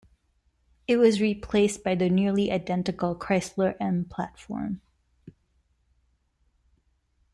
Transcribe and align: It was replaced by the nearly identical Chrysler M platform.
It 0.87 0.97
was 0.97 1.21
replaced 1.21 1.83
by 1.83 1.93
the 1.93 2.09
nearly 2.09 2.51
identical 2.51 3.15
Chrysler 3.15 3.75
M 3.79 4.05
platform. 4.05 4.81